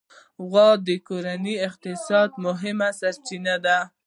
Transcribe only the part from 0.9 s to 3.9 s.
کورني اقتصاد مهمه سرچینه ده.